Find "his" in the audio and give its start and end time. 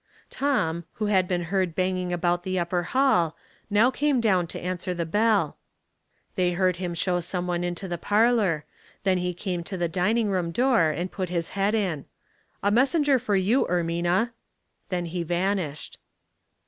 11.29-11.49